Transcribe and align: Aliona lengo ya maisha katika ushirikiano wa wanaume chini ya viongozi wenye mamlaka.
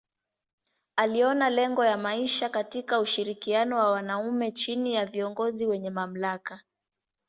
Aliona 0.95 1.49
lengo 1.49 1.85
ya 1.85 1.97
maisha 1.97 2.49
katika 2.49 2.99
ushirikiano 2.99 3.77
wa 3.77 3.91
wanaume 3.91 4.51
chini 4.51 4.93
ya 4.93 5.05
viongozi 5.05 5.65
wenye 5.65 5.89
mamlaka. 5.89 6.61